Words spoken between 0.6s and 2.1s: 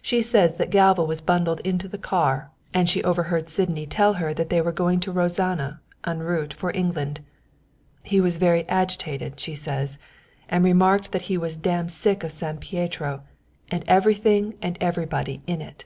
Galva was bundled into the